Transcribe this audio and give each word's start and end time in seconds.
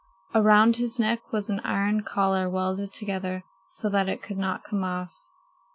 Around 0.33 0.77
his 0.77 0.97
neck 0.97 1.31
was 1.31 1.47
an 1.51 1.59
iron 1.59 2.01
collar 2.01 2.49
welded 2.49 2.91
together 2.91 3.43
so 3.69 3.87
that 3.89 4.09
it 4.09 4.23
could 4.23 4.37
not 4.39 4.63
come 4.63 4.83
off. 4.83 5.13